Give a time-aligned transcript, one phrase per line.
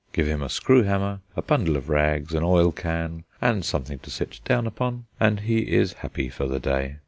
[0.13, 4.09] Give him a screw hammer, a bundle of rags, an oil can, and something to
[4.09, 6.95] sit down upon, and he is happy for the day.